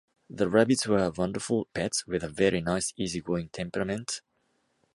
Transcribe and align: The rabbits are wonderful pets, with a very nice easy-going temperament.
The 0.31 0.49
rabbits 0.49 0.87
are 0.87 1.11
wonderful 1.11 1.67
pets, 1.75 2.07
with 2.07 2.23
a 2.23 2.27
very 2.27 2.59
nice 2.59 2.91
easy-going 2.97 3.49
temperament. 3.49 4.21